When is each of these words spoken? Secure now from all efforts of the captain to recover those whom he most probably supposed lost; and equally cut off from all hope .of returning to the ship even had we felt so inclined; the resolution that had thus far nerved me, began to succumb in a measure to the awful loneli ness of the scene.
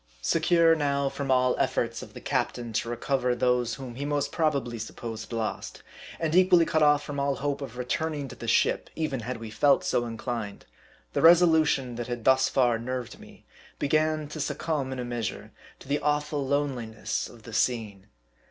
Secure 0.23 0.73
now 0.73 1.09
from 1.09 1.29
all 1.29 1.55
efforts 1.59 2.01
of 2.01 2.15
the 2.15 2.21
captain 2.21 2.73
to 2.73 2.89
recover 2.89 3.35
those 3.35 3.75
whom 3.75 3.93
he 3.93 4.03
most 4.03 4.31
probably 4.31 4.79
supposed 4.79 5.31
lost; 5.31 5.83
and 6.19 6.33
equally 6.35 6.65
cut 6.65 6.81
off 6.81 7.03
from 7.03 7.19
all 7.19 7.35
hope 7.35 7.61
.of 7.61 7.77
returning 7.77 8.27
to 8.27 8.35
the 8.35 8.47
ship 8.47 8.89
even 8.95 9.19
had 9.19 9.37
we 9.37 9.51
felt 9.51 9.83
so 9.83 10.05
inclined; 10.07 10.65
the 11.13 11.21
resolution 11.21 11.97
that 11.97 12.07
had 12.07 12.23
thus 12.23 12.49
far 12.49 12.79
nerved 12.79 13.19
me, 13.19 13.45
began 13.77 14.27
to 14.27 14.39
succumb 14.39 14.91
in 14.91 14.97
a 14.97 15.05
measure 15.05 15.51
to 15.77 15.87
the 15.87 15.99
awful 15.99 16.47
loneli 16.47 16.87
ness 16.95 17.29
of 17.29 17.43
the 17.43 17.53
scene. 17.53 18.07